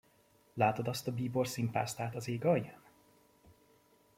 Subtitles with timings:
[0.53, 2.81] Látod azt a bíborszín pásztát az ég alján?